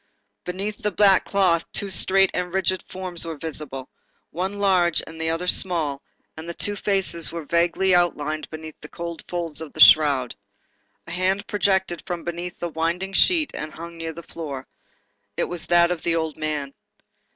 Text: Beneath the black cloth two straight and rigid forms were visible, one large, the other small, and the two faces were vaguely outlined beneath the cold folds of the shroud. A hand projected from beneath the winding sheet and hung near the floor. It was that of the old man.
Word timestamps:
Beneath 0.45 0.81
the 0.81 0.89
black 0.89 1.25
cloth 1.25 1.71
two 1.73 1.91
straight 1.91 2.31
and 2.33 2.51
rigid 2.55 2.83
forms 2.89 3.23
were 3.23 3.37
visible, 3.37 3.87
one 4.31 4.53
large, 4.53 4.97
the 5.05 5.29
other 5.29 5.45
small, 5.45 6.01
and 6.35 6.49
the 6.49 6.55
two 6.55 6.75
faces 6.75 7.31
were 7.31 7.45
vaguely 7.45 7.93
outlined 7.93 8.49
beneath 8.49 8.81
the 8.81 8.89
cold 8.89 9.23
folds 9.27 9.61
of 9.61 9.73
the 9.73 9.79
shroud. 9.79 10.35
A 11.05 11.11
hand 11.11 11.45
projected 11.45 12.01
from 12.07 12.23
beneath 12.23 12.57
the 12.57 12.69
winding 12.69 13.13
sheet 13.13 13.51
and 13.53 13.71
hung 13.73 13.95
near 13.97 14.11
the 14.13 14.23
floor. 14.23 14.65
It 15.37 15.47
was 15.47 15.67
that 15.67 15.91
of 15.91 16.01
the 16.01 16.15
old 16.15 16.35
man. 16.35 16.73